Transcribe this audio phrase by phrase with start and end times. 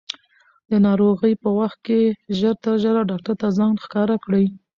[0.69, 1.99] د ناروغۍ په وخت کې
[2.37, 4.45] ژر تر ژره ډاکټر ته ځان ښکاره کړئ.